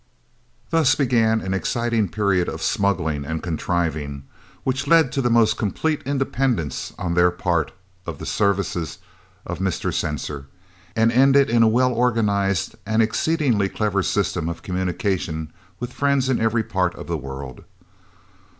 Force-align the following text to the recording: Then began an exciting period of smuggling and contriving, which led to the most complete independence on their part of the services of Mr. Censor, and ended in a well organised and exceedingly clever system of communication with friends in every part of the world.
Then 0.71 0.83
began 0.97 1.41
an 1.41 1.53
exciting 1.53 2.09
period 2.09 2.49
of 2.49 2.63
smuggling 2.63 3.23
and 3.23 3.43
contriving, 3.43 4.23
which 4.63 4.87
led 4.87 5.11
to 5.11 5.21
the 5.21 5.29
most 5.29 5.57
complete 5.57 6.01
independence 6.07 6.91
on 6.97 7.13
their 7.13 7.29
part 7.29 7.71
of 8.07 8.17
the 8.17 8.25
services 8.25 8.97
of 9.45 9.59
Mr. 9.59 9.93
Censor, 9.93 10.47
and 10.95 11.11
ended 11.11 11.51
in 11.51 11.61
a 11.61 11.67
well 11.67 11.93
organised 11.93 12.75
and 12.83 13.03
exceedingly 13.03 13.69
clever 13.69 14.01
system 14.01 14.49
of 14.49 14.63
communication 14.63 15.53
with 15.79 15.93
friends 15.93 16.29
in 16.29 16.41
every 16.41 16.63
part 16.63 16.95
of 16.95 17.05
the 17.05 17.15
world. 17.19 17.63